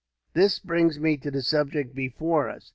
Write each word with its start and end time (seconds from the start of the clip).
"This 0.33 0.57
brings 0.57 0.99
me 0.99 1.15
to 1.17 1.29
the 1.29 1.43
subject 1.43 1.93
before 1.93 2.49
us. 2.49 2.69